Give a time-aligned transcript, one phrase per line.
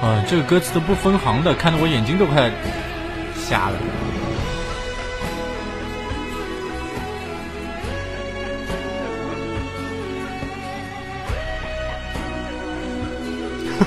[0.00, 2.50] 啊，这个歌词都不分行的，看得我眼睛都快
[3.36, 3.76] 瞎了。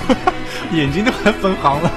[0.07, 0.33] 哈 哈
[0.71, 1.91] 眼睛都快分行了。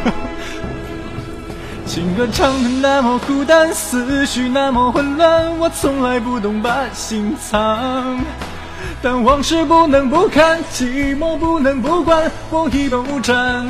[1.84, 8.18] 情歌唱得那么孤单，思绪那么混乱，我从来不懂把心藏。
[9.02, 13.68] 但往事不能不看，寂寞不能不管，我一蹶不振。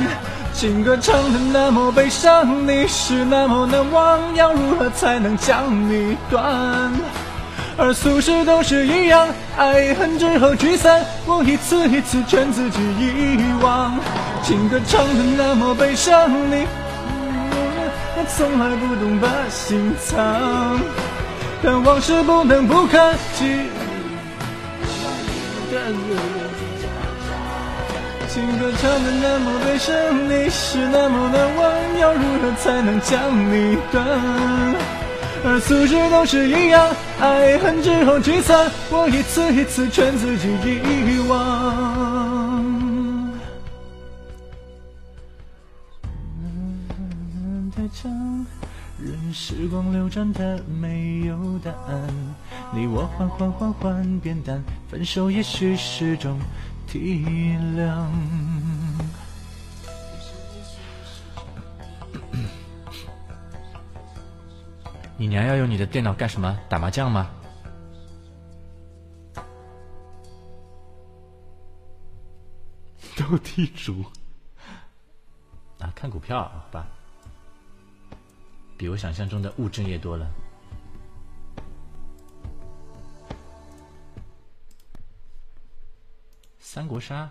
[0.57, 6.91] 情歌唱得那么悲伤，你是那么难忘，要如何才能将你断？
[7.77, 13.99] 而俗世都是一样，爱恨之后聚散，我一次一次劝自己遗忘。
[14.41, 16.65] 情歌唱得那么悲伤，你
[18.15, 20.81] 我从来不懂把心藏，
[21.61, 23.13] 但往事不能不看。
[28.37, 29.95] 情歌唱得那么悲伤，
[30.29, 34.05] 你是那么难忘，要如何才能将你断？
[35.43, 36.87] 而俗世都是一样，
[37.19, 42.63] 爱恨之后聚散，我一次一次劝自己遗忘。
[47.75, 48.45] 太长，
[49.03, 50.43] 任时光流转，它
[50.79, 51.99] 没有答案。
[52.71, 56.37] 你我缓缓缓缓变淡，分手也许是种
[56.97, 57.23] 体
[57.75, 58.01] 谅。
[65.15, 66.59] 你娘要用你的电脑干什么？
[66.67, 67.29] 打麻将吗？
[73.15, 74.03] 斗地主
[75.79, 76.87] 啊，看股票好吧，
[78.77, 80.27] 比我想象中的物证也多了。
[86.77, 87.27] 三国杀，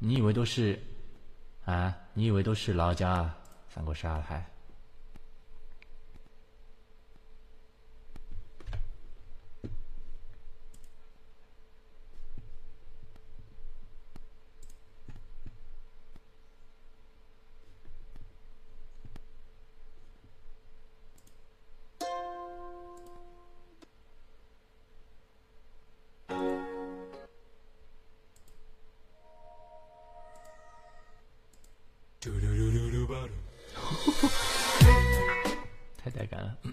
[0.00, 0.76] 你以为都是
[1.64, 1.96] 啊？
[2.14, 3.38] 你以为都是老家啊？
[3.72, 4.44] 三国杀还。
[35.98, 36.58] 太带感了。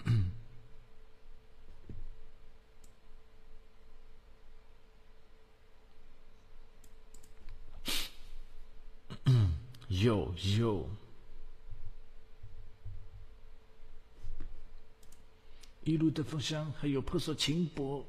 [9.88, 10.88] 有有，
[15.84, 18.04] 一路的风霜，还有婆娑轻薄。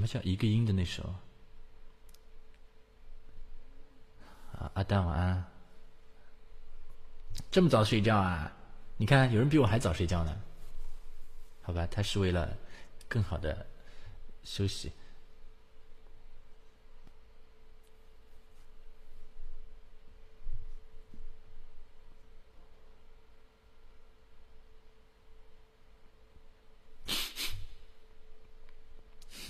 [0.00, 1.02] 什么叫一个音的那首？
[4.54, 5.44] 啊，阿蛋晚安。
[7.50, 8.50] 这么早睡觉啊？
[8.96, 10.42] 你看，有人比我还早睡觉呢。
[11.60, 12.56] 好吧，他是为了
[13.08, 13.66] 更好的
[14.42, 14.90] 休息。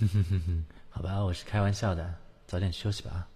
[0.01, 2.17] 哼哼哼哼，好吧，我是开玩笑的，
[2.47, 3.29] 早点休息吧。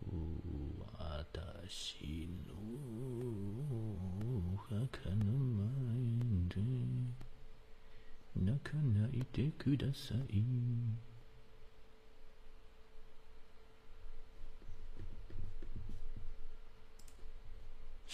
[0.00, 7.12] 我的喜怒和可能满的，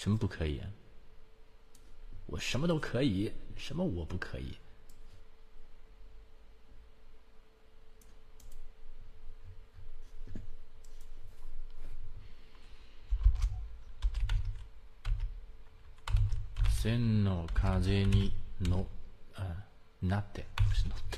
[0.05, 0.59] 什么不可以？
[0.59, 0.69] 啊？
[2.27, 4.59] 我什么都可以，什么我不可以？
[16.83, 18.31] 千の風に
[18.61, 18.87] の
[19.37, 19.65] あ
[20.03, 20.45] なって
[20.87, 21.13] 乗って。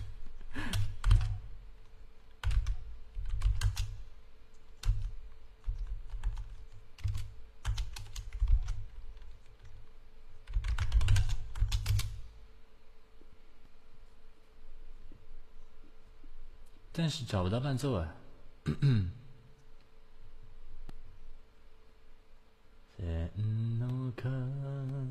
[16.95, 18.15] 但是找不到伴奏啊。
[22.97, 25.01] 千の風に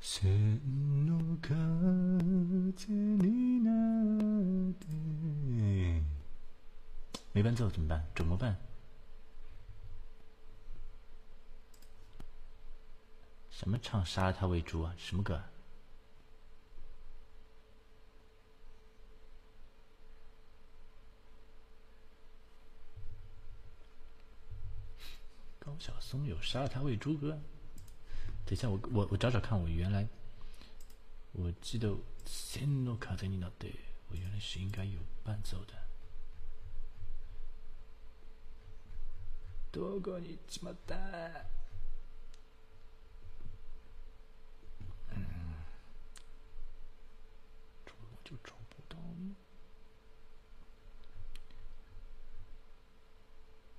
[0.00, 1.54] 線の風
[2.92, 3.70] にな
[4.70, 4.86] って
[7.32, 8.04] 没伴奏怎么办？
[8.14, 8.56] 怎么办？
[13.50, 14.94] 什么唱杀了他喂猪啊？
[14.96, 15.40] 什么歌？
[25.66, 27.38] 高晓松有杀了他喂猪歌？
[28.44, 30.08] 等一下，我我我找找看，我原来
[31.32, 31.88] 我记得《
[32.26, 33.68] 线の風になって》，
[34.08, 35.74] 我原来是应该有伴奏的。
[39.72, 41.46] どこに行っちまった？
[45.14, 45.24] 嗯，
[47.86, 49.34] 怎么就找不到呢？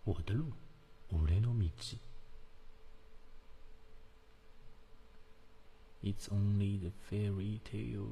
[0.06, 0.52] 我的路，
[1.13, 1.69] 俺の道。
[6.03, 8.07] It's only the fairy tale。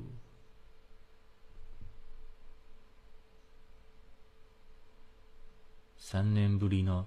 [5.99, 7.07] 3年ぶりの